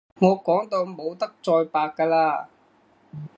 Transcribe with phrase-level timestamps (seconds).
[0.17, 2.47] 我講到冇得再白㗎喇